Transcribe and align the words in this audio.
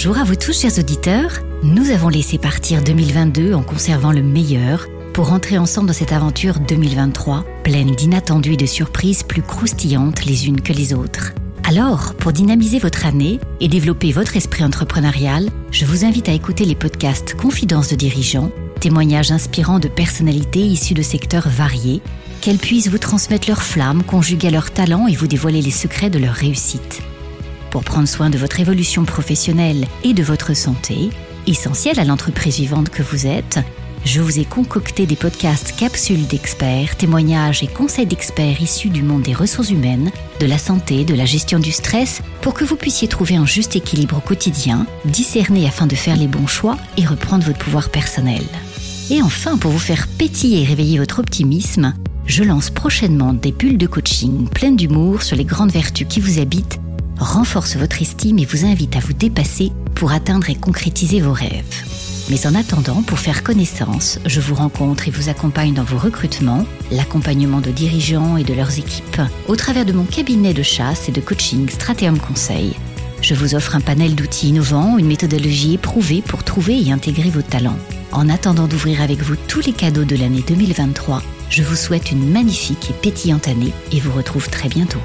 Bonjour 0.00 0.18
à 0.18 0.22
vous 0.22 0.36
tous, 0.36 0.60
chers 0.60 0.78
auditeurs. 0.78 1.40
Nous 1.64 1.90
avons 1.90 2.08
laissé 2.08 2.38
partir 2.38 2.84
2022 2.84 3.52
en 3.52 3.64
conservant 3.64 4.12
le 4.12 4.22
meilleur 4.22 4.86
pour 5.12 5.32
entrer 5.32 5.58
ensemble 5.58 5.88
dans 5.88 5.92
cette 5.92 6.12
aventure 6.12 6.60
2023, 6.60 7.44
pleine 7.64 7.90
d'inattendus 7.96 8.52
et 8.52 8.56
de 8.56 8.64
surprises 8.64 9.24
plus 9.24 9.42
croustillantes 9.42 10.24
les 10.24 10.46
unes 10.46 10.60
que 10.60 10.72
les 10.72 10.94
autres. 10.94 11.32
Alors, 11.64 12.14
pour 12.14 12.32
dynamiser 12.32 12.78
votre 12.78 13.06
année 13.06 13.40
et 13.58 13.66
développer 13.66 14.12
votre 14.12 14.36
esprit 14.36 14.62
entrepreneurial, 14.62 15.48
je 15.72 15.84
vous 15.84 16.04
invite 16.04 16.28
à 16.28 16.32
écouter 16.32 16.64
les 16.64 16.76
podcasts 16.76 17.34
Confidences 17.34 17.88
de 17.88 17.96
dirigeants, 17.96 18.52
témoignages 18.78 19.32
inspirants 19.32 19.80
de 19.80 19.88
personnalités 19.88 20.60
issues 20.60 20.94
de 20.94 21.02
secteurs 21.02 21.48
variés, 21.48 22.02
qu'elles 22.40 22.58
puissent 22.58 22.88
vous 22.88 22.98
transmettre 22.98 23.48
leur 23.48 23.64
flamme, 23.64 24.04
conjuguer 24.04 24.50
leurs 24.50 24.70
talents 24.70 25.08
et 25.08 25.16
vous 25.16 25.26
dévoiler 25.26 25.60
les 25.60 25.72
secrets 25.72 26.08
de 26.08 26.20
leur 26.20 26.34
réussite. 26.34 27.02
Pour 27.70 27.84
prendre 27.84 28.08
soin 28.08 28.30
de 28.30 28.38
votre 28.38 28.60
évolution 28.60 29.04
professionnelle 29.04 29.86
et 30.02 30.14
de 30.14 30.22
votre 30.22 30.54
santé, 30.54 31.10
essentielle 31.46 32.00
à 32.00 32.04
l'entreprise 32.04 32.56
vivante 32.56 32.88
que 32.88 33.02
vous 33.02 33.26
êtes, 33.26 33.58
je 34.04 34.20
vous 34.20 34.38
ai 34.38 34.44
concocté 34.44 35.04
des 35.04 35.16
podcasts 35.16 35.76
capsules 35.76 36.26
d'experts, 36.26 36.96
témoignages 36.96 37.62
et 37.62 37.66
conseils 37.66 38.06
d'experts 38.06 38.62
issus 38.62 38.88
du 38.88 39.02
monde 39.02 39.22
des 39.22 39.34
ressources 39.34 39.70
humaines, 39.70 40.10
de 40.40 40.46
la 40.46 40.56
santé, 40.56 41.04
de 41.04 41.14
la 41.14 41.26
gestion 41.26 41.58
du 41.58 41.72
stress, 41.72 42.22
pour 42.40 42.54
que 42.54 42.64
vous 42.64 42.76
puissiez 42.76 43.06
trouver 43.06 43.36
un 43.36 43.44
juste 43.44 43.76
équilibre 43.76 44.16
au 44.16 44.26
quotidien, 44.26 44.86
discerner 45.04 45.66
afin 45.66 45.86
de 45.86 45.96
faire 45.96 46.16
les 46.16 46.28
bons 46.28 46.46
choix 46.46 46.78
et 46.96 47.04
reprendre 47.04 47.44
votre 47.44 47.58
pouvoir 47.58 47.90
personnel. 47.90 48.44
Et 49.10 49.20
enfin, 49.20 49.58
pour 49.58 49.72
vous 49.72 49.78
faire 49.78 50.06
pétiller 50.06 50.62
et 50.62 50.66
réveiller 50.66 50.98
votre 50.98 51.18
optimisme, 51.18 51.94
je 52.24 52.44
lance 52.44 52.70
prochainement 52.70 53.34
des 53.34 53.52
bulles 53.52 53.78
de 53.78 53.86
coaching 53.86 54.48
pleines 54.48 54.76
d'humour 54.76 55.22
sur 55.22 55.36
les 55.36 55.44
grandes 55.44 55.72
vertus 55.72 56.06
qui 56.08 56.20
vous 56.20 56.38
habitent, 56.38 56.78
renforce 57.18 57.76
votre 57.76 58.00
estime 58.00 58.38
et 58.38 58.44
vous 58.44 58.64
invite 58.64 58.96
à 58.96 59.00
vous 59.00 59.12
dépasser 59.12 59.72
pour 59.94 60.12
atteindre 60.12 60.48
et 60.50 60.54
concrétiser 60.54 61.20
vos 61.20 61.32
rêves. 61.32 61.84
Mais 62.30 62.46
en 62.46 62.54
attendant, 62.54 63.02
pour 63.02 63.18
faire 63.18 63.42
connaissance, 63.42 64.18
je 64.26 64.40
vous 64.40 64.54
rencontre 64.54 65.08
et 65.08 65.10
vous 65.10 65.28
accompagne 65.28 65.72
dans 65.72 65.84
vos 65.84 65.96
recrutements, 65.96 66.64
l'accompagnement 66.90 67.60
de 67.60 67.70
dirigeants 67.70 68.36
et 68.36 68.44
de 68.44 68.52
leurs 68.52 68.78
équipes, 68.78 69.22
au 69.48 69.56
travers 69.56 69.86
de 69.86 69.92
mon 69.92 70.04
cabinet 70.04 70.52
de 70.52 70.62
chasse 70.62 71.08
et 71.08 71.12
de 71.12 71.20
coaching 71.20 71.68
Stratéum 71.70 72.18
Conseil. 72.18 72.74
Je 73.22 73.34
vous 73.34 73.54
offre 73.54 73.74
un 73.74 73.80
panel 73.80 74.14
d'outils 74.14 74.48
innovants, 74.48 74.98
une 74.98 75.08
méthodologie 75.08 75.74
éprouvée 75.74 76.22
pour 76.22 76.44
trouver 76.44 76.80
et 76.80 76.92
intégrer 76.92 77.30
vos 77.30 77.42
talents. 77.42 77.78
En 78.12 78.28
attendant 78.28 78.68
d'ouvrir 78.68 79.02
avec 79.02 79.22
vous 79.22 79.36
tous 79.48 79.60
les 79.60 79.72
cadeaux 79.72 80.04
de 80.04 80.16
l'année 80.16 80.44
2023, 80.46 81.22
je 81.50 81.62
vous 81.62 81.76
souhaite 81.76 82.12
une 82.12 82.30
magnifique 82.30 82.90
et 82.90 82.94
pétillante 82.94 83.48
année 83.48 83.72
et 83.90 84.00
vous 84.00 84.12
retrouve 84.12 84.48
très 84.50 84.68
bientôt. 84.68 85.00